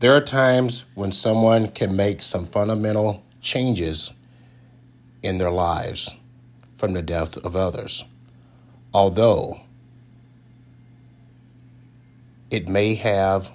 [0.00, 4.12] There are times when someone can make some fundamental changes
[5.24, 6.08] in their lives
[6.76, 8.04] from the death of others.
[8.94, 9.60] Although
[12.48, 13.50] it may have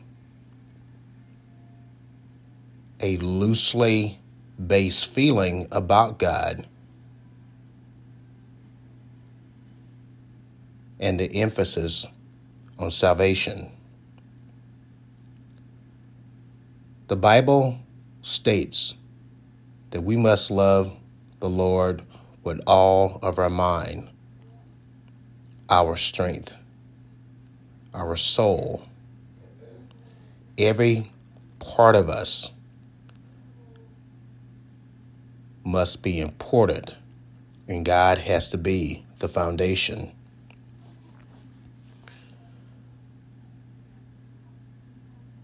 [2.99, 4.19] a loosely
[4.67, 6.67] based feeling about God
[10.99, 12.05] and the emphasis
[12.77, 13.71] on salvation.
[17.13, 17.77] The Bible
[18.23, 18.95] states
[19.91, 20.91] that we must love
[21.41, 22.01] the Lord
[22.43, 24.09] with all of our mind,
[25.69, 26.55] our strength,
[27.93, 28.87] our soul,
[30.57, 31.11] every
[31.59, 32.49] part of us
[35.63, 36.95] must be important,
[37.67, 40.11] and God has to be the foundation.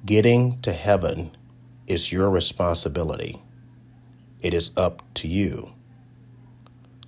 [0.03, 1.35] Getting to heaven
[1.89, 3.41] is your responsibility.
[4.41, 5.73] It is up to you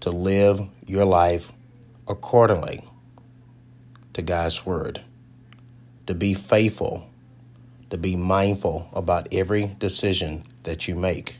[0.01, 1.51] to live your life
[2.07, 2.83] accordingly
[4.13, 5.01] to God's Word,
[6.07, 7.07] to be faithful,
[7.91, 11.37] to be mindful about every decision that you make.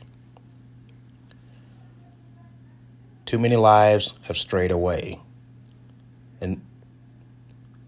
[3.26, 5.18] Too many lives have strayed away,
[6.40, 6.62] and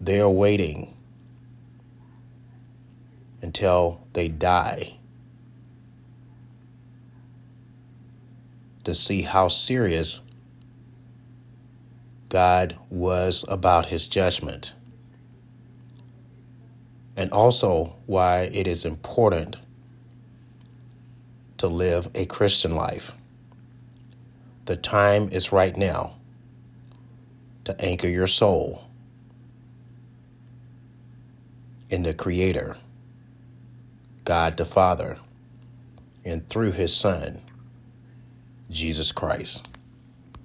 [0.01, 0.97] they are waiting
[3.41, 4.97] until they die
[8.85, 10.21] to see how serious
[12.29, 14.73] God was about his judgment,
[17.17, 19.57] and also why it is important
[21.59, 23.13] to live a Christian life.
[24.67, 26.15] The time is right now
[27.65, 28.85] to anchor your soul
[31.91, 32.77] in the Creator,
[34.25, 35.19] God the Father,
[36.25, 37.41] and through His Son,
[38.75, 39.69] Jesus Christ.